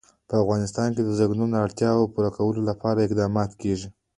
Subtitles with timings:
[0.29, 3.87] په افغانستان کې د ځنګلونه د اړتیاوو پوره کولو لپاره اقدامات کېږي.